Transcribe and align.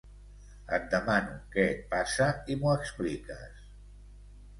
Et 0.77 0.85
demano 0.93 1.35
què 1.55 1.65
et 1.73 1.83
passa 1.91 2.29
i 2.53 2.57
m'ho 2.63 2.73
expliques. 2.79 3.61